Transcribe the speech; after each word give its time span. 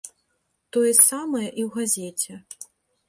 Тое 0.77 0.93
самае 1.09 1.45
і 1.49 1.61
ў 1.67 1.71
газеце. 1.77 2.33